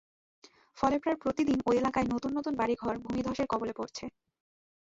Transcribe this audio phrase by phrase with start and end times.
[0.77, 4.05] ফলে প্রায় প্রতিদিন ওই এলাকায় নতুন নতুন বাড়িঘর ভূমিধসের কবলে পড়ছে।